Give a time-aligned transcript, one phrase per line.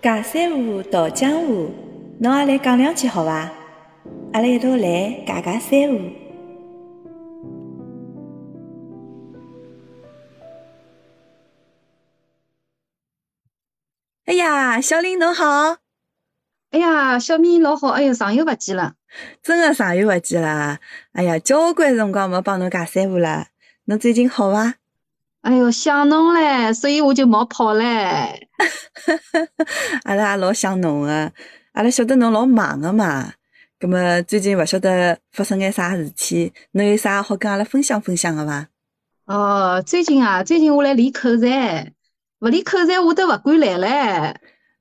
[0.00, 1.70] 尬三胡，道江湖，
[2.20, 3.50] 侬也来讲两句好伐？
[4.32, 5.98] 阿拉一道来尬尬三胡。
[14.26, 15.78] 哎呀，小林侬好！
[16.70, 17.88] 哎呀，小米老好！
[17.88, 18.94] 哎哟，长又勿见了，
[19.42, 20.78] 真的长又勿见了。
[21.12, 23.48] 哎呀，交关辰光没帮侬尬三胡了。
[23.86, 24.74] 侬最近好伐？
[25.42, 27.82] 哎哟，想侬嘞，所以我就冒泡唻。
[30.04, 31.32] 阿拉也老想侬个，
[31.72, 33.32] 阿拉晓得侬老忙个嘛。
[33.78, 38.66] 葛么最近勿晓得发生眼啥事体，侬有啥好跟阿拉分享分享个伐？
[39.26, 41.92] 哦，最近啊，最近我来练口才，
[42.40, 44.34] 勿练口才我都勿敢来唻。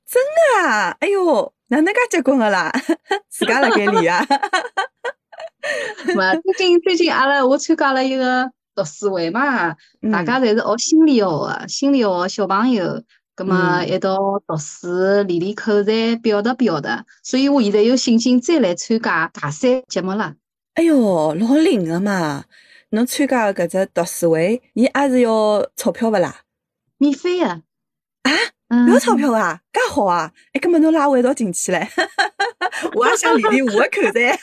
[0.07, 0.23] 真
[0.63, 0.97] 个啊？
[0.99, 2.71] 哎哟，哪能介结棍个啦？
[3.29, 4.25] 自家辣盖练啊？
[6.15, 8.51] 勿，最近最近阿拉我参加了一个。
[8.77, 9.75] 读书会嘛，
[10.11, 13.01] 大家侪是学心理学个，心理学小朋友，
[13.33, 14.15] 葛么一道
[14.45, 14.87] 读书
[15.23, 17.03] 练练口才，表达表达。
[17.23, 20.35] 所以我现在有信心再来参加大赛节目了。
[20.75, 22.43] 哎哟，老灵个嘛！
[22.91, 26.41] 侬参加搿只读书会，伊也是要钞票勿啦？
[26.99, 27.47] 免费个。
[27.47, 27.63] 啊？
[28.69, 29.59] 勿要钞票啊？
[29.73, 30.31] 介好啊？
[30.53, 31.87] 哎，葛末侬拉我一道进去唻！
[32.93, 34.39] 我也想练练我个口才。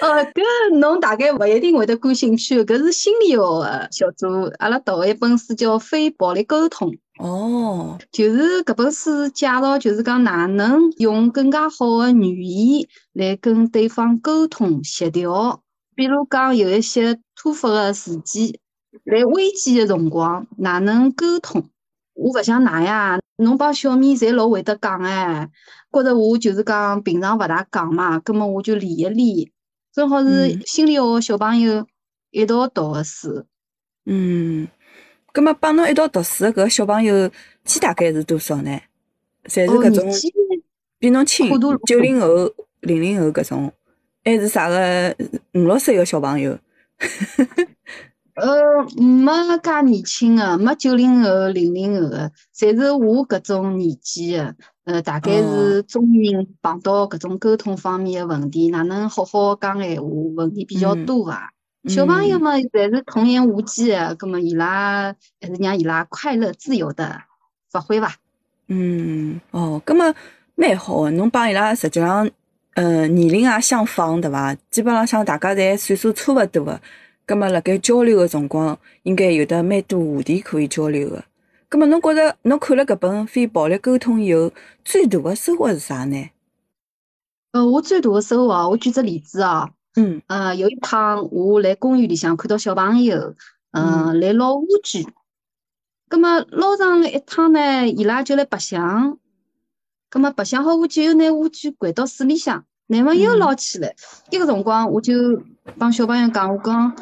[0.00, 4.26] 呃，搿侬大概勿一定会得感兴趣，搿是心理学个小组，
[4.58, 6.90] 阿拉读个一本书叫《非暴力沟通》。
[7.18, 15.62] 哦，就是搿本书介绍，就是讲哪能用更加好个语言来跟对方沟通协调。
[15.94, 18.58] 比如讲有一些突发个事件，
[19.04, 21.64] 来危机个辰光，哪能沟通？
[22.12, 25.48] 我勿像㑚呀，侬帮小米侪老会得讲哎，
[25.90, 29.50] 觉着我就是讲平常勿大讲嘛，葛末我就练一练。
[29.96, 31.86] 正好是心理学小朋友
[32.30, 33.46] 一道读个书。
[34.04, 34.68] 嗯，
[35.32, 37.32] 葛么帮侬一道读书个搿个小朋友，年
[37.64, 38.78] 纪大概是多少呢？
[39.46, 40.06] 侪是搿种
[40.98, 41.48] 比侬轻，
[41.86, 42.26] 九零后、
[42.80, 43.72] 零零后搿种，
[44.22, 45.16] 还是啥个
[45.54, 46.58] 五六岁个小朋友？
[48.36, 49.32] 呃，没
[49.62, 54.54] 介年轻个，没九零后、零零后个，侪是我搿种年纪个。
[54.86, 60.08] 呃，大概是中年人碰到搿种沟通方面的问题，哪能好好讲闲话？
[60.36, 61.52] 问题比较多伐？
[61.88, 67.20] 小朋友嘛，侪是童言无忌个，葛末伊拉还是让伊拉快乐自由的
[67.68, 68.14] 发挥伐？
[68.68, 70.14] 嗯，哦，葛末
[70.54, 72.30] 蛮好的，侬帮伊拉实际上，
[72.74, 74.54] 呃，年龄也相仿，对伐？
[74.70, 76.80] 基本浪向大家侪岁数差勿多个，
[77.26, 81.24] 葛末辣盖交流的辰光，应该有的蛮多话题可以交流个。
[81.68, 84.52] 咁么，侬觉着侬看了搿本非暴力沟通以后，
[84.84, 86.30] 最大的收获是啥呢？
[87.52, 89.70] 呃，我最大的收获，我举只例子哦。
[89.96, 90.22] 嗯。
[90.28, 93.34] 呃，有一趟我来公园里向看到小朋友，
[93.72, 95.04] 嗯，来捞乌龟。
[96.08, 99.18] 咁么捞上来一趟呢，伊拉就来白相。
[100.08, 103.92] 咁么白相好乌龟，又拿乌龟掼到水里向，乃末又捞起来。
[104.30, 105.42] 一个辰光，我就
[105.76, 106.94] 帮小朋友讲，我讲，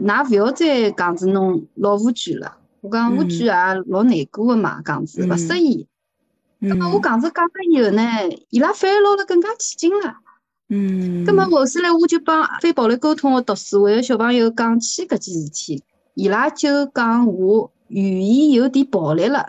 [0.00, 2.56] 㑚勿要再讲子弄捞乌龟了。
[2.86, 3.52] 我讲我居也
[3.88, 5.88] 老难过个嘛，讲子勿适意。
[6.60, 8.02] 那么我讲子讲了以后呢，
[8.50, 10.18] 伊拉反而捞得更加起劲了。
[10.68, 11.26] 嗯。
[11.26, 15.82] 咁么后头来我就帮非暴力沟通个读书会个小朋友讲起搿件事体，
[16.14, 19.44] 伊拉就讲我语言有点暴力了。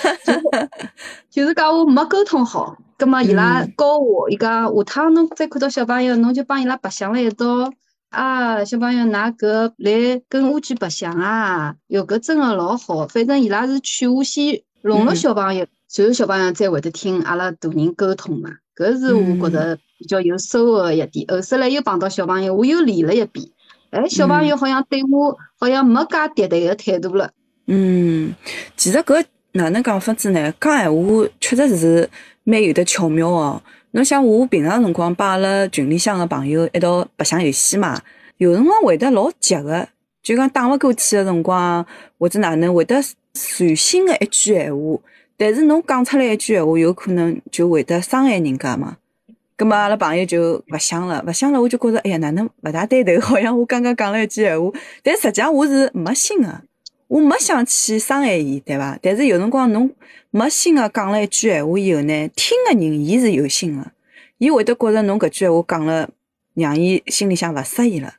[1.30, 2.76] 就是讲我没沟通好。
[2.98, 7.72] 葛么伊拉教我，伊讲下趟侬再看到小朋友，侬就帮伊拉白相了一道。
[8.10, 11.76] 啊，小朋友，㑚搿来跟乌龟白相啊？
[11.86, 13.06] 哟，搿真个老好。
[13.06, 18.50] 反正伊拉是劝我先融入小朋友，随后小朋友再会得听阿拉大人沟通嘛。
[18.74, 21.24] 搿是我觉着比较有收获个一点。
[21.28, 23.46] 后首来又碰到小朋友，我又练了一遍。
[23.90, 27.30] 哎，小朋友好像对我好像没介敌对个态度了。
[27.66, 28.34] 嗯，
[28.76, 30.52] 其实搿哪能讲法子呢？
[30.60, 32.10] 讲闲话确实是
[32.42, 33.62] 蛮有的巧妙哦。
[33.92, 38.00] 侬想我平常辰光帮阿拉群里向个朋友一道白相游戏嘛，
[38.36, 39.88] 有辰光会得老急个，
[40.22, 41.84] 就讲打勿过去个辰光，
[42.16, 43.02] 或者哪能会得
[43.34, 45.00] 随心个一句闲话，
[45.36, 48.96] 但是侬讲出来一句闲话，有可能就会得伤害人家嘛。
[49.56, 53.20] 葛末阿拉朋友就勿想了，勿想了，我就觉着，哎呀，哪能勿大对头？
[53.20, 54.70] 好像我刚刚讲了一句闲话，
[55.02, 56.60] 但实际上我是没心个，
[57.10, 58.96] 我没想去伤害伊，对伐？
[59.02, 59.90] 但是有辰光侬。
[60.30, 63.84] 没心个讲了一句闲话以后呢，听个人伊是有心个，
[64.38, 66.08] 伊会得觉着侬搿句闲话讲了，
[66.54, 68.14] 让伊心里向勿适意了。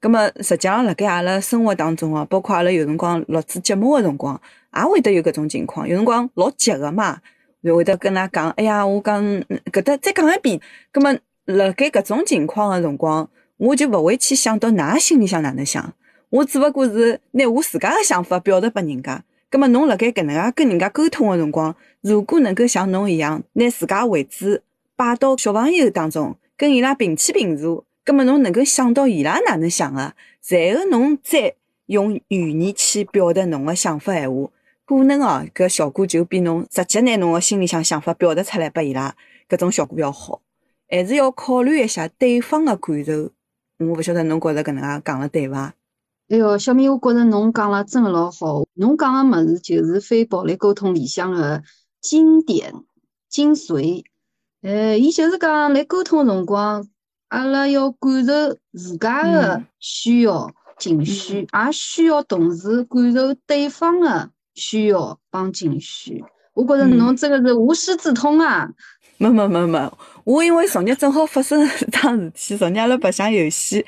[0.00, 4.40] 葛末实际上辣盖阿拉生活当中哦，包括阿拉有辰光录制节目个辰光，
[4.76, 5.88] 也会得有搿种情况。
[5.88, 7.20] 有辰光老急个嘛，
[7.62, 9.22] 就会得跟㑚讲，哎呀，我讲
[9.70, 10.60] 搿搭再讲一遍。
[10.90, 15.94] 葛末辣盖搿种情况个辰光，我就勿会去想到㑚心里向哪能想，
[16.32, 19.22] 我只勿过是拿我自家个想法表达拨人家。
[19.50, 24.62] 葛末侬辣盖搿能介跟人家沟通个辰光，如果能够像侬一样，拿自家位置
[24.96, 30.14] 摆到小朋友当中，跟伊拉平起平坐，葛末侬能够想到伊拉哪能想个，
[30.48, 34.48] 然后侬再用语言去表达侬个想法闲话，
[34.86, 39.14] 可能哦搿效果就比侬直接拿侬个心里向想法表达出来拨伊拉，
[39.50, 40.40] 搿种效果要好。
[40.88, 43.30] 还是要考虑一下对方个感受。
[43.80, 45.74] 我勿晓得侬觉着搿能介讲了对伐？
[46.32, 48.64] 哎哟，小米，我觉着侬讲了真个老好。
[48.76, 51.62] 侬讲个物事就是非暴力沟通里向个
[52.00, 52.72] 经典
[53.28, 54.02] 精髓。
[54.62, 56.88] 呃，伊就是讲来沟通个辰光，
[57.28, 66.24] 阿拉要感受自家个需要情绪，也需要同时感受对方个需要帮情绪。
[66.54, 68.70] 我觉着侬真个是无师自通啊！
[69.18, 69.92] 没没没没，
[70.24, 73.84] 我因为昨日正好发生一桩事体，昨日阿拉白相游戏。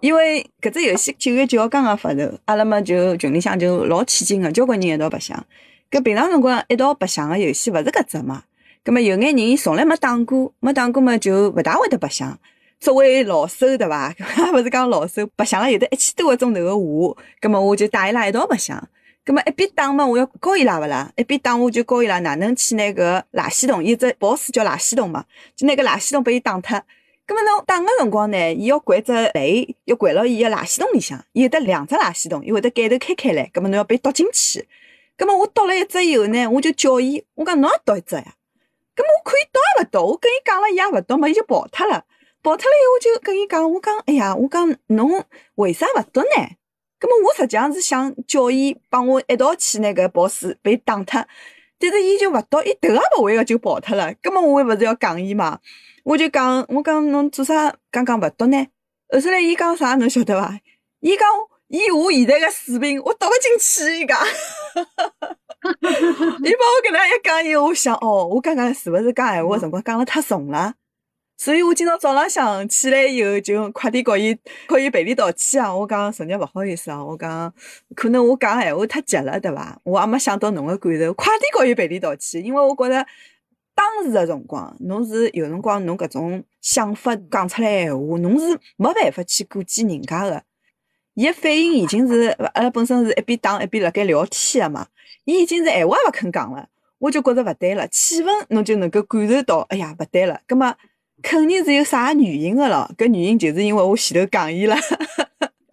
[0.00, 5.46] 因为搿只游戏九月九号刚刚发售，阿拉嘛就群里向就老起劲个，交关人一道白相。
[5.90, 8.42] 搿平常辰光一道白相个游戏勿是搿只嘛？
[8.82, 12.38] 葛末有眼人从来没打过，没打过嘛就勿大会得白相。
[12.80, 14.14] 作为老手对伐？
[14.18, 18.76] 也 勿是讲老手，白相了有得一千多个钟头个我，葛末我就带伊拉一道白相。
[19.24, 21.10] 葛末一边打嘛，我要教伊拉勿啦？
[21.16, 25.24] 一边打我就教伊拉哪能去拿搿垃圾桶，伊只 boss 叫垃圾桶嘛，
[25.56, 26.82] 就拿搿垃圾桶拨伊打脱。
[27.26, 34.68] 咁么侬打个辰光呢，伊要掼只雷，要掼到伊个垃圾桶里向，伊有得两只垃圾桶，伊会得盖头开开来，咁么侬要被倒进去。
[35.16, 38.34] 咁么我倒了一只以后呢，我就叫伊，我讲侬也倒一只呀。
[38.94, 42.04] 咁么我可以倒也勿倒，我跟伊讲了伊也勿倒嘛，伊就跑脱了。
[42.42, 45.24] 跑脱了以后，我就跟伊讲，我讲，哎呀，我讲侬
[45.54, 46.48] 为啥勿倒呢？
[47.00, 51.26] 咁么我实际上是想叫伊帮我一道去那个 boss 被打脱，
[51.78, 54.12] 但是伊就勿倒，伊头也勿回个就跑脱了。
[54.22, 55.58] 咁么我勿是要讲伊嘛？
[56.04, 58.66] 我就讲，我讲侬做啥刚刚勿读呢？
[59.08, 60.60] 后头来伊讲啥侬晓得伐？
[61.00, 61.26] 伊讲
[61.68, 64.00] 以我现在个水平，我读勿进去。
[64.00, 64.18] 伊讲，
[65.64, 70.74] 伊帮我搿能一讲以后，我想哦，我刚刚是勿是讲闲话个辰光讲了太重了？
[71.38, 74.36] 所以我今朝早浪向起来以后，就快点告伊，
[74.66, 75.74] 告伊赔礼道歉啊！
[75.74, 77.50] 我讲昨日勿好意思啊，我讲
[77.96, 79.80] 可能我讲闲话太急了，对伐？
[79.84, 83.06] 我也没想到侬个感受，快点告伊赔礼道歉，因为我觉着。
[83.74, 90.42] 当时个辰光，侬是有辰光，侬搿种想法讲出来闲话，侬是没办法去顾及人家个。
[91.14, 94.86] 伊个反应已经是，阿拉本身是一边打一边辣盖聊天个嘛，
[95.24, 96.68] 伊已经是闲话也勿肯讲了，
[96.98, 100.74] 我就觉着勿对了，气氛侬就能够感受到，哎呀，勿对了，葛末
[101.22, 104.76] 肯定是有啥原因个咯，搿原因就是因为我前头讲伊了。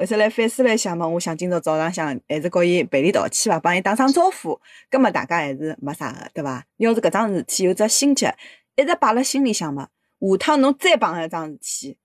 [0.01, 4.59] 后头来反思了一下嘛，我想今朝早上向还是告伊赔礼道歉伐，帮伊打声招呼。
[4.89, 6.65] 葛末大家还是没啥个，对伐？
[6.77, 8.33] 要是搿桩事体有只心结，
[8.75, 9.89] 一直摆辣心里向嘛，
[10.19, 11.97] 下趟侬再碰一桩事体，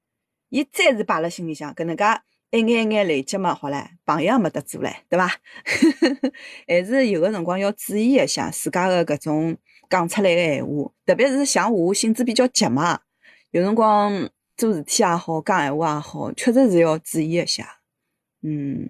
[0.51, 2.05] 伊再是摆辣心里向，搿能介
[2.51, 5.33] 一眼一眼累积嘛，好唻，朋友也没得做唻，对伐？
[6.69, 9.57] 还是有个辰光要注意一下自家个搿种
[9.89, 13.01] 讲出来个闲话，特别是像我性子比较急嘛，
[13.53, 17.79] 有辰光做事体也好，讲闲话也好，确实是要注意一下。
[18.49, 18.89] 嗯，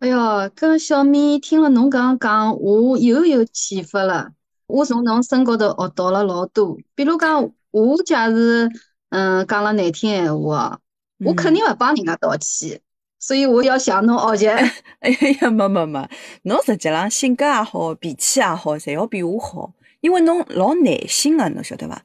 [0.00, 4.32] 哎哟，跟小米听了侬刚讲，我又有启发了。
[4.66, 6.76] 我从侬身高头学到了老多。
[6.96, 8.36] 比如讲，我假如
[9.10, 10.80] 嗯讲了难听闲话，
[11.24, 12.80] 我肯定勿帮人家道歉，
[13.20, 14.48] 所以我要向侬学习。
[14.98, 15.10] 哎
[15.40, 16.10] 呀，没没没，
[16.42, 22.02] 侬实际上性格也好，脾气也好，侪要比我好，因为侬老耐心个，侬晓得伐？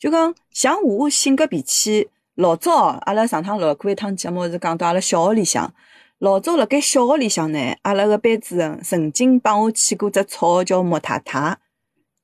[0.00, 5.72] 就讲像我性格脾气，老早阿拉上趟录过一趟节目，是讲到阿拉小学里向。
[6.20, 11.56] 老早辣盖小学里向呢，阿拉个班主任曾经帮我起过只绰号叫莫太太，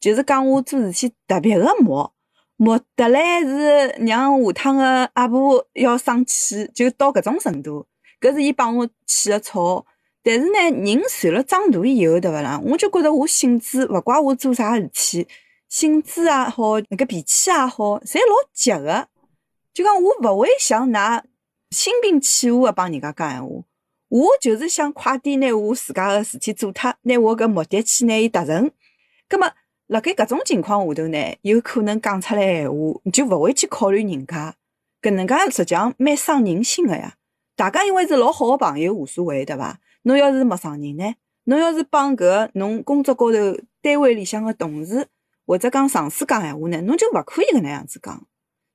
[0.01, 2.13] 就是讲我做事体特别个莫，
[2.57, 7.87] 莫得来是让下趟个阿婆要生气，就到搿种程度。
[8.21, 9.87] 搿是伊帮我起个绰号。
[10.25, 12.61] 但是呢，人随了长大以后，对勿啦？
[12.65, 15.29] 我就觉着我性子，勿怪我做啥事体，
[15.69, 19.07] 性子也好，那个脾气也好，侪老急个。
[19.73, 21.23] 就讲我勿会像㑚
[21.71, 23.63] 心平气和个帮人家讲闲话。
[24.15, 28.71] 我就是想快点拿我自家个事体做脱，拿我个目的去拿伊达成。
[29.29, 29.51] 葛末
[29.89, 34.55] 辣盖搿种情况下头呢，有可能讲出来闲话，你就勿会去考虑人家。
[35.03, 37.17] 搿能介实际上蛮伤人心个呀。
[37.57, 39.81] 大家因为是老好个朋友，无所谓，对伐？
[40.03, 41.13] 侬要是陌生人呢？
[41.47, 43.39] 侬要是帮搿个侬工作高头
[43.83, 45.09] 单位里向个同事
[45.45, 48.25] 或者讲上司讲闲话呢，侬就勿可以搿能样子讲。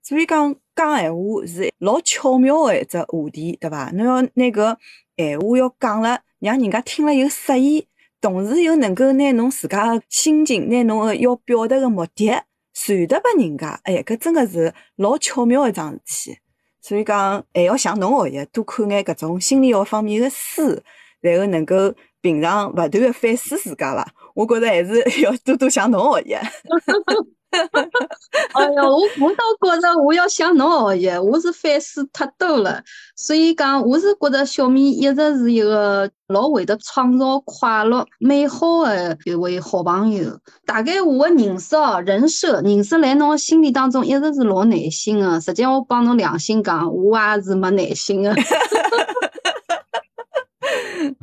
[0.03, 3.89] 所以讲讲闲话是老巧妙个一只话题，对伐？
[3.91, 4.75] 侬要拿搿。
[5.19, 7.85] 闲话要讲了，让人家听了又适意，
[8.21, 12.31] 同时又能够拿侬自家个心情，拿侬个要表达个目的
[12.73, 13.77] 传达拨人家。
[13.83, 16.37] 哎呀，搿真个是老巧妙一桩事体。
[16.79, 20.81] 所以讲，还要向侬学习，多看眼搿种心理学方面个书，
[21.19, 24.07] 然后能够平常勿断个反思自家伐？
[24.33, 26.35] 我觉着还是要多多向侬学习。
[28.53, 32.81] 哎哟，我我倒觉着我要向侬学习，我是反思太多了，
[33.15, 40.39] 所以讲我是觉着小米一直是一个老会得创造快乐、美好的一位好朋友。
[40.65, 45.41] 大概我的人设哦，人设人设来侬心里当中一直是老耐心的。
[45.41, 48.33] 实际我帮侬良心讲，我也是没耐心的。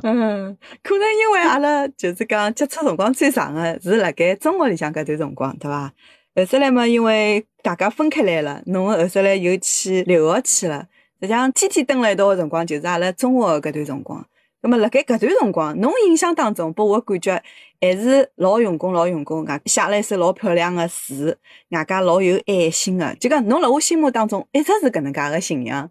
[0.03, 5.91] 嗯，可能因为阿拉就是讲接触辰光最长的是辣盖中学里向搿段辰光，对伐？
[6.37, 10.87] 后首来嘛，因为大家分开来了，侬后首来又去留学去了，
[11.19, 14.23] 实际上天天蹲了一道个辰光，就是阿拉中学搿段辰光。
[14.61, 17.41] 咁么辣盖搿段辰光，侬印象当中拨我感觉
[17.81, 21.39] 还是老用功、老用功，外写了一首老漂亮个字，
[21.71, 23.15] 外加老有爱心个。
[23.15, 25.89] 就讲侬辣我心目当中一直是搿能介个形象，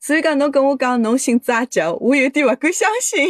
[0.00, 3.28] 所以讲侬跟我讲侬性子也急，我有点勿敢相信。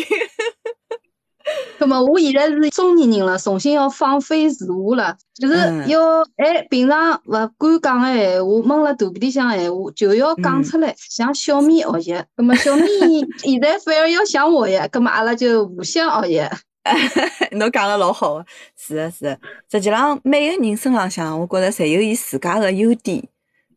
[1.78, 5.54] 那么我现在是中年人了，重新要放飞自我了，就是
[5.88, 12.24] 要哎，平常勿敢讲个闲话，闷辣肚皮里向闲话，就要讲出来，向小米学习。
[12.36, 16.42] 那么小米 现在反而要向我学，那么阿拉就互相学习。
[17.52, 18.46] 侬讲了老好个，
[18.76, 19.38] 是个是个。
[19.70, 23.22] 实际上每个人身浪向，我觉着侪有伊自家个优点。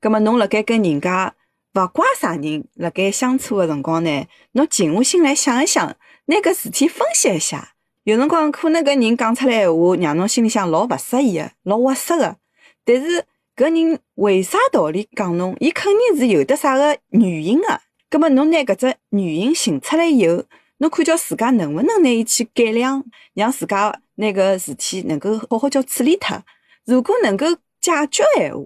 [0.02, 1.34] 那么侬辣盖跟人家
[1.74, 5.96] 勿怪啥人，辣盖相处个辰光呢，侬静下心来想一想。
[6.28, 12.36] 拿搿事体分析一下，有辰光可能搿人讲出来闲话，让侬心里向老勿适意个，老窝塞个。
[12.84, 13.24] 但是
[13.56, 15.56] 搿人为啥道理讲侬？
[15.60, 17.82] 伊肯定是有得啥个原因个。
[18.10, 20.44] 葛末侬拿搿只原因寻出来以后，
[20.78, 23.04] 侬看叫自家能勿能拿伊去改良，
[23.34, 26.42] 让自家拿搿事体能够好好叫处理脱。
[26.86, 27.46] 如果能够
[27.80, 28.60] 解决闲话，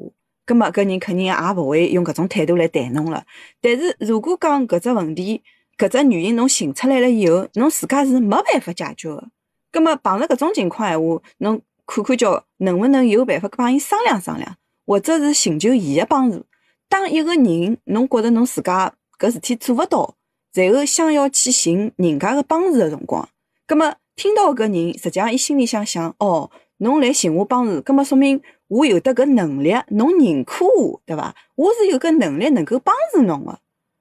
[0.45, 3.25] 葛末搿人肯定也勿会用搿种态度来待侬了。
[3.61, 5.41] 但是如果讲搿只问题，
[5.79, 9.29] 搿只原因侬寻出来了以后，侬自家是没办法解决个。
[9.71, 16.43] 葛末碰着搿种情况闲话，侬看看叫能勿能有办法帮伊商量商量，或者是寻求伊个帮助。
[16.89, 20.15] 当一个人侬觉着侬自家搿事体做勿到，
[20.53, 23.29] 然后想要去寻人家个帮助个辰光，
[23.65, 31.33] 葛末听到搿人实际上伊心里想想，哦，侬来寻我帮助，葛末说明我有得搿能力，侬认可我，对伐？
[31.55, 33.57] 我是有搿能力能够帮助侬个。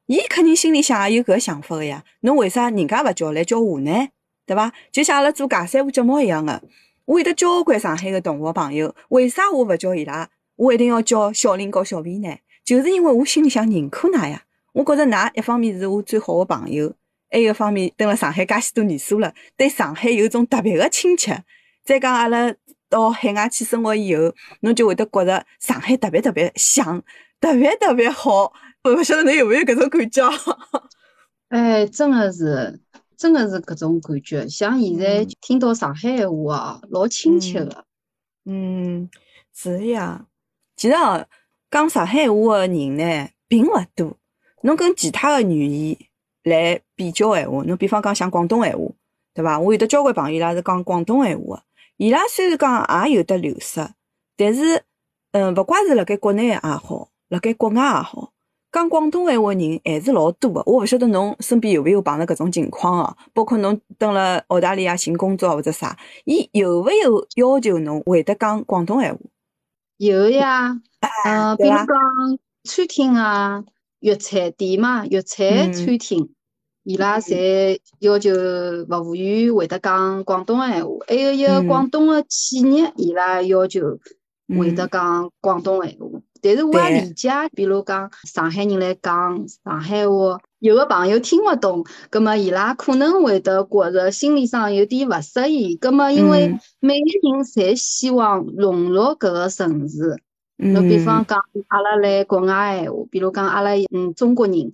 [0.09, 4.09] 伊肯定心里向也有搿想法个呀，侬为啥人家勿叫来叫我呢？
[4.47, 4.73] 对伐？
[4.91, 6.62] 就像阿拉做尬三胡节目一样个，
[7.05, 10.31] 我有得交关上海个同学朋友，为啥我勿叫伊拉？
[10.57, 12.35] 我一定要叫小林和小 V 呢？
[12.65, 14.45] 就是因为我心里向认可㑚呀。
[14.73, 16.95] 我觉着㑚一方面是我最好个朋友，
[17.31, 21.45] 还有一方面蹲辣上海介许多年数了，对上海有种特别个亲切。
[21.85, 22.50] 再讲阿拉
[22.88, 27.03] 到海外去生活以后，侬就会得觉着上海特别特别香，
[27.38, 28.55] 特别特别好。
[28.88, 30.26] 我勿晓得侬有没有搿种感觉？
[31.50, 32.80] 哎，真的是，
[33.18, 34.49] 真的是搿种感觉。
[34.49, 37.85] 像现在听到上海闲话啊，老亲切个。
[38.47, 39.11] 嗯，
[39.54, 40.25] 是呀。
[40.75, 41.26] 其实哦，
[41.71, 44.16] 讲上海话个人呢，并勿多。
[44.62, 45.99] 侬跟其他个语言
[46.45, 48.87] 来比较闲话，侬比方讲像广东闲话，
[49.35, 49.59] 对伐？
[49.59, 51.62] 我有得交关朋友伊拉是讲广东闲话个。
[51.99, 53.87] 伊拉虽然讲也有得流失，
[54.37, 54.83] 但是，
[55.33, 58.33] 嗯，勿怪是辣盖国内也好，辣盖国外也好。
[58.71, 63.17] 讲广东闲话人还是老多个，我勿晓得侬身边有没有碰到搿种情况哦。
[63.33, 69.19] 包括侬蹲辣澳大利亚寻工作或者啥，伊有勿有要求侬会得讲广东闲话？
[69.97, 70.81] 有呀，
[71.25, 71.87] 嗯，比如讲
[72.65, 73.65] 餐厅啊、
[74.01, 76.29] 粤菜店嘛、粤菜餐厅，
[76.85, 78.31] 伊拉侪要求
[78.89, 80.91] 服务员会得讲广东闲话。
[81.07, 83.99] 还有一个广东个企业，伊拉要求
[84.59, 86.21] 会得讲广东闲话。
[86.42, 95.76] 但是我也理解，比如讲上海人来讲上海话，有个朋友听勿懂，葛么伊拉可能会得觉着心理上有点勿适意。
[95.76, 100.16] 葛么因为每个人侪希望融入搿个城市。
[100.61, 104.73] 就比方讲，阿拉来国外闲话，比如讲阿拉嗯中国人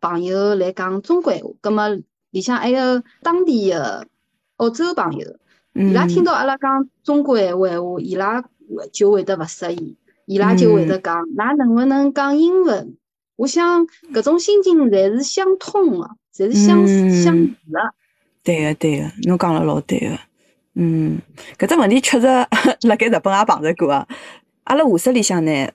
[0.00, 1.88] 朋友来讲中国闲话，葛么
[2.30, 4.06] 里向还有当地的
[4.58, 5.26] 澳洲朋友，
[5.74, 8.44] 伊拉听到阿拉讲中国闲话闲话，伊拉
[8.92, 9.96] 就会得勿适意。
[10.26, 12.96] 伊拉就会得讲，㑚能勿能讲英文？
[13.36, 17.80] 我想搿种心情侪是相通个，侪是相相似的。
[18.42, 20.18] 对个，对个，侬讲了老对个。
[20.74, 21.18] 嗯，
[21.58, 22.26] 搿只问题确实
[22.88, 24.06] 辣盖日本也碰着过啊。
[24.64, 25.70] 阿拉画室里向呢，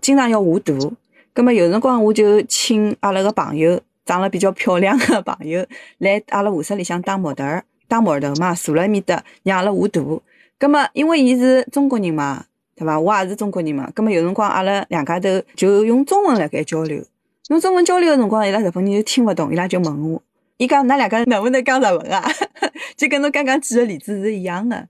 [0.00, 0.94] 经常要画图，
[1.32, 5.66] 葛末有辰光我就请阿拉个朋友，长了比较漂亮个朋友
[5.98, 10.22] 来阿拉画室里向当模特儿，当模特嘛，坐辣埃面搭让阿拉画图。
[10.58, 12.44] 葛末因为伊是中国人嘛。
[12.78, 12.98] 对伐？
[12.98, 17.02] 我也是中国人嘛，葛末有辰光阿拉两家头就用中文辣盖交流。
[17.48, 20.22] 用中文交流个辰光，伊拉日本人就听勿懂，伊拉就问我：
[20.58, 22.22] 伊讲㑚两个能不能讲日文啊？
[22.96, 24.88] 就跟侬刚刚举个例子是一样的。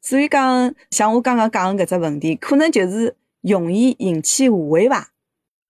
[0.00, 5.10] 所以讲，像我刚刚讲的搿只问题，可能就是容易引起误会伐？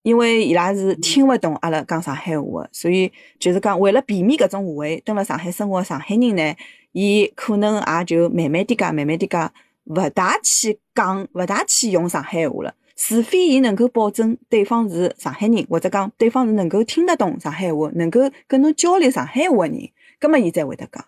[0.02, 6.54] 因为伊拉是听勿懂阿拉讲上海话的，所以就是讲为了避免搿种误会，蹲辣上海生活的上海人呢，
[6.92, 9.52] 伊可能也就慢慢点讲，慢慢点讲，
[9.88, 12.74] 勿大去讲，勿大去用上海话了。
[12.94, 21.04] 除非伊能够保证对方是上海人，或者讲对方是能够听得懂上海话，能够跟侬交流上海话的人，葛末伊才会得讲。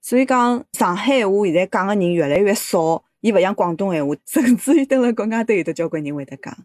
[0.00, 6.56] 所以讲上海话现在讲个人越来越少，伊勿像广东闲话，甚至于蹲辣国外都有得交关人会得讲。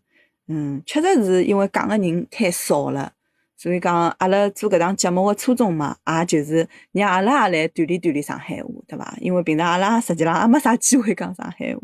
[0.48, 3.12] 嗯，确实是因为讲个人太少了，
[3.58, 9.18] 所以讲阿拉做搿档节目个初衷嘛，也就是让阿拉也来锻炼锻炼上海话，对伐？
[9.20, 11.82] 因为平常阿拉实际上也没啥机会讲上海话。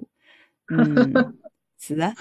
[0.70, 1.36] 嗯，
[1.80, 2.14] 是的。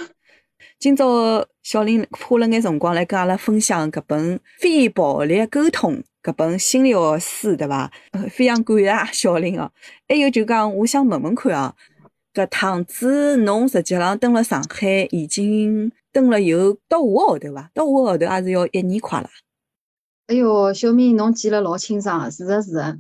[0.78, 7.90] 今朝小林花了眼辰光来跟阿拉分享搿本《非暴力沟通》搿本心理学书，对伐？
[8.30, 9.70] 非常感谢小林哦。
[10.08, 11.74] 还有就讲，我想问问看哦，
[12.32, 17.70] 搿趟子侬实际上蹲辣上海已经蹲了有到五个号头伐？
[17.74, 19.28] 到五个号头也是要一年快了。
[20.26, 22.98] 哎哟，小明侬记了老清爽，是的，是的。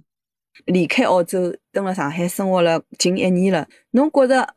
[0.66, 4.54] 离开澳洲蹲了上海生活了近一年了，侬觉着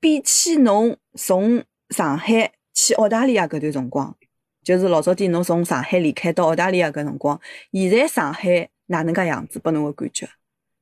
[0.00, 4.16] 比起侬从上海去澳大利亚搿段辰光，
[4.62, 7.38] 就是老早点侬从上海离开到澳大利亚搿辰光，
[7.72, 9.58] 现在上海哪能介样子？
[9.58, 10.28] 拨侬个感觉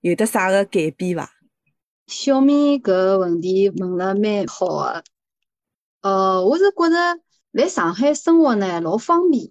[0.02, 1.30] 有得啥个改变伐？
[2.06, 5.04] 小米搿问题问了蛮好个，
[6.04, 7.18] 呃，我是觉着
[7.52, 9.50] 来上海生活呢老方便，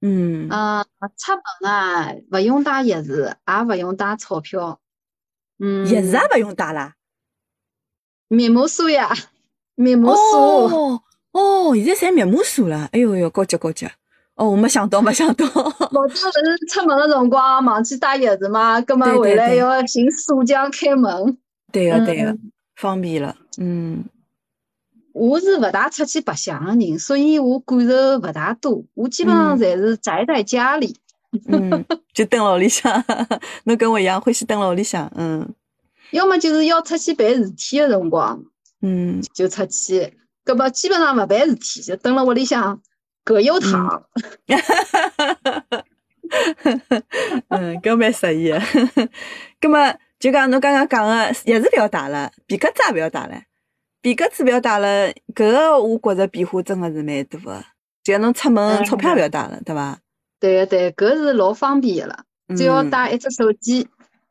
[0.00, 0.84] 嗯，呃，
[1.18, 4.80] 出门啊勿用带钥匙，也勿用带钞票，
[5.58, 6.94] 嗯，钥匙也勿用带啦，
[8.28, 9.14] 面膜锁呀。
[9.76, 11.02] 面膜锁哦
[11.32, 13.86] 哦，现在侪面膜锁了，哎哟哟，高级高级！
[14.34, 15.46] 哦，我没想到，没想到。
[15.46, 21.38] 老早勿是出门的辰光忘记带钥匙嘛，葛么回来要寻锁匠开门。
[21.72, 22.36] 对个对个，
[22.76, 23.34] 方便了。
[23.58, 24.04] 嗯，
[25.12, 28.82] 我是勿大出去白相个人，所以我感受勿大多。
[28.94, 30.96] 我基本上侪是宅在家里。
[31.46, 33.04] 嗯，就蹲辣屋里向。
[33.64, 35.10] 侬跟我一样欢喜蹲辣屋里向。
[35.16, 35.54] 嗯。
[36.10, 38.42] 要么就是要出去办事体个辰光。
[38.82, 42.80] 嗯，就出去，搿么基本上勿办事体，就蹲辣屋里向
[43.22, 44.04] 葛优躺。
[47.48, 48.58] 嗯， 搿蛮适意个。
[49.60, 51.12] 搿么就讲侬刚刚讲个，
[51.44, 53.40] 钥匙覅带了，皮夹子也覅带了，
[54.02, 57.64] 皮夹子覅带了，搿个我觉着变化真个是蛮大个。
[58.02, 59.98] 就侬出门钞票覅带了，对伐？
[60.38, 62.24] 对个对，搿是老方便个了，
[62.56, 63.86] 只要带一只手机。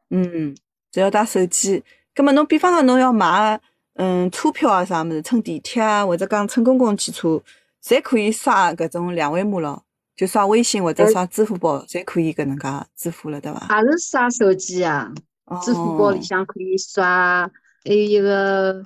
[0.10, 0.55] 嗯，
[0.91, 1.84] 只要带手机。
[2.15, 3.60] 葛末侬比方讲侬要买。
[4.01, 7.41] 嗯，车票啊，啥物事，乘地铁啊，或者讲乘公共汽车，
[7.84, 9.84] 侪可以刷搿种两维码咯，
[10.15, 13.67] 就刷微信或者刷支付宝，侪可以搿能介支付了，对伐？
[13.82, 15.12] 也是刷手机啊，
[15.62, 17.41] 支付宝里向可以刷，
[17.84, 18.86] 还有一个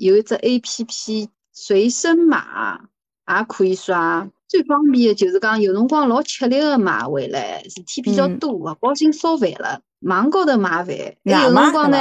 [0.00, 2.80] 有一只 A P P 随身码
[3.28, 4.26] 也可以刷。
[4.48, 11.98] 最方便的就是讲有辰光老吃力的买回来，事体比较多，勿高兴烧饭了，网高头买饭，还有辰光呢，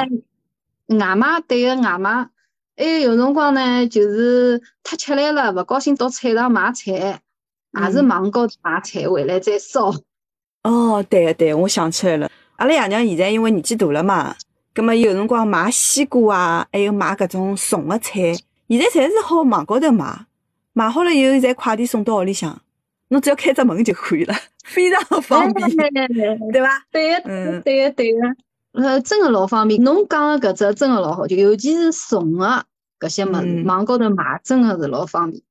[0.88, 2.30] 外卖对个外卖。
[2.78, 7.22] 还有辰光呢，就是太吃力了，勿高兴到菜场买菜，
[7.78, 9.94] 也是网高头买菜回来再烧。
[10.64, 14.34] 哦，对个对，我想起来了，阿拉爷娘现在因为年纪大了嘛，
[14.74, 18.34] 葛末有辰光买西瓜啊，还有买搿种熟个菜，
[18.68, 20.26] 现在侪是好网高头买，
[20.74, 22.62] 买好了以后，侪快递送到屋里向，
[23.10, 25.70] 侬只要开只门就可以了， 非常方便，
[26.52, 26.86] 对伐？
[26.92, 28.20] 对个，嗯，对个，对个。
[28.72, 29.82] 呃，真个老方便。
[29.84, 32.64] 侬讲个搿只真个老好，就尤其是送个
[33.00, 35.42] 搿些物事，网高头买真个是老方便。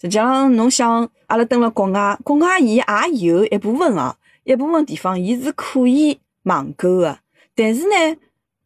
[0.00, 2.84] 实际上，侬想，阿拉蹲辣国外，国外伊也
[3.26, 7.18] 有一部分哦，一部分地方伊是可以网购个，
[7.54, 8.16] 但是呢，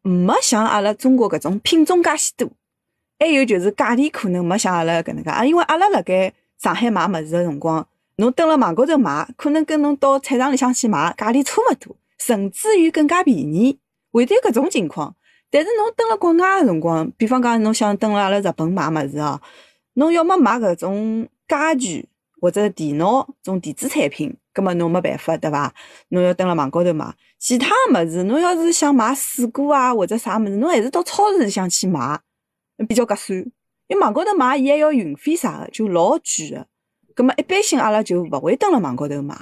[0.03, 2.51] 没像阿拉中国搿种品种介许多，
[3.19, 5.31] 还有就是价钿可能没像阿拉搿能介。
[5.31, 7.87] 啊，因为阿拉辣盖上海买物事个辰光，
[8.17, 13.79] 侬蹲辣网高头买，可能跟侬到菜场里向去买价钿差勿多，甚至于更加便宜。
[14.11, 15.15] 会得搿种情况，
[15.51, 19.41] 但是侬蹲辣国外个辰光，比方讲侬想蹲辣阿拉日本买物事哦，
[19.95, 22.09] 侬要么买搿种家具
[22.41, 25.73] 或者电脑种电子产品，葛末侬没办法对伐？
[26.09, 27.15] 侬要蹲辣网高头买。
[27.39, 32.21] 其他个物事，侬要是想买水果啊或者啥物事，侬还是到超市里向去买，
[32.89, 33.45] 比较合算。
[33.89, 36.67] 因网高头买，伊还要运费啥个，就老贵个。
[37.15, 39.37] 葛末一般性阿拉就勿会蹲辣网高头买。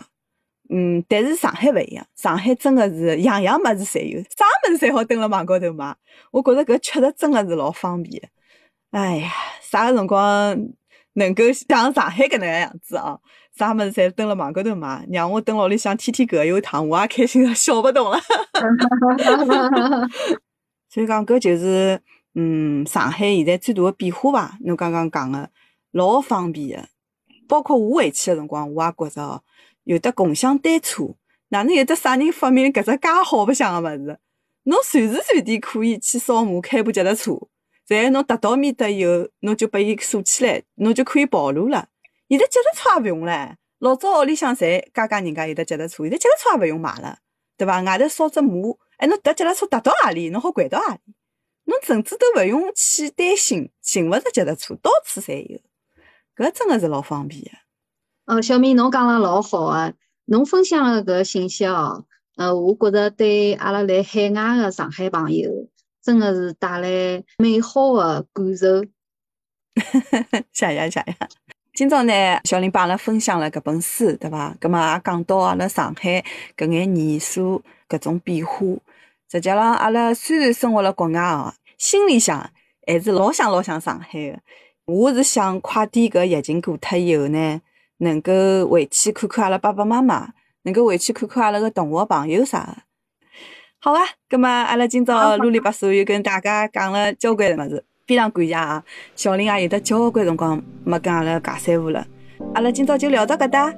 [0.73, 5.95] 嗯，但是上海勿一样，上海真个是样样物事侪有，啥物事侪好蹲辣网高头买。
[6.31, 8.31] 我觉着搿确实真个是老方便。
[8.93, 10.57] 哎呀，啥个辰光
[11.15, 13.21] 能够像上海搿能个样子哦？
[13.57, 18.19] 啥物事侪蹲辣网高头买，让我蹲辣屋里向天天搿一趟，我也开心得笑勿动了。
[20.89, 22.01] 所以讲，搿就是
[22.35, 24.59] 嗯，上海现在最大个变化伐？
[24.61, 25.51] 侬刚刚讲个
[25.93, 26.89] 老方便个，
[27.49, 29.43] 包括我回去个辰光，我也觉着哦，
[29.85, 31.15] 有得共享单车，
[31.49, 34.19] 哪能有得啥人发明搿只介好白相个物事？
[34.65, 37.33] 侬随时随地可以去扫码开部脚踏车，
[37.89, 41.89] 然后侬踏到面搭以后，侬就把伊锁起来，侬就可以跑路了。
[42.31, 47.19] 现在脚踏车也勿用唻，老早屋里向侪家家人家有得脚踏车，现在脚踏车也勿用买了，
[47.57, 47.83] 对伐？
[47.83, 48.53] 外头扫只码，
[48.99, 51.01] 哎，侬踏脚踏车踏到何里，侬好掼到何里，
[51.65, 55.59] 侬甚至都勿用去担心寻勿着脚踏车，到处侪有，
[56.37, 57.51] 搿真个是老方便个。
[58.27, 59.95] 哦，小明，侬讲了老好个，
[60.27, 62.07] 侬分享个搿信息哦。
[62.37, 65.51] 呃，我觉着对阿拉来海外个上海朋友，
[66.01, 68.85] 真个是带来美好个感受。
[70.53, 71.05] 谢 谢谢谢。
[71.81, 72.13] 今朝呢，
[72.45, 74.55] 小林帮阿拉分享了搿本书，对伐？
[74.61, 76.23] 葛末也讲到阿拉上海
[76.55, 78.67] 搿眼年数搿种变化。
[79.33, 82.51] 实际浪，阿拉虽然生活辣国外哦，心里向
[82.87, 84.39] 还是老想老想上海个。
[84.85, 87.63] 我是想快点搿疫情过脱以后呢，
[87.97, 90.35] 能够回去看看阿拉爸爸妈妈。
[90.65, 92.77] 能够回去看看阿拉个同学朋友啥个，
[93.79, 94.03] 好啊！
[94.29, 98.85] 葛末阿拉今朝啰里吧嗦又跟大家讲了交关物事，非常感谢啊！
[99.17, 102.05] 小林啊有得交关辰光没跟阿拉尬三胡了，
[102.55, 103.73] 阿拉今朝就聊到搿搭。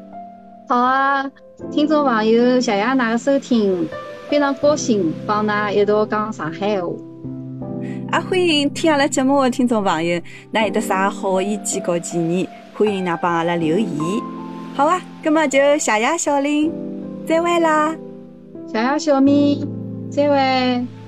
[0.69, 1.31] 好啊，
[1.71, 3.89] 听众朋友，谢谢㑚的收听，
[4.31, 6.89] 非常高兴帮㑚一道讲上海话。
[8.13, 10.21] 也欢迎听阿拉节目的听众朋友，
[10.53, 13.89] 㑚有得啥好意见和建议，欢迎㑚帮阿拉留言。
[14.75, 16.73] 好啊，那么就谢谢小林，
[17.27, 17.95] 再会啦！
[18.67, 19.67] 谢谢小米，
[20.11, 21.02] 再会。